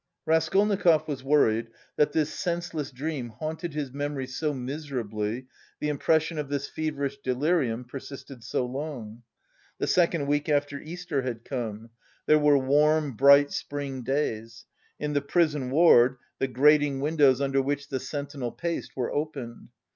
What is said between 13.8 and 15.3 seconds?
days; in the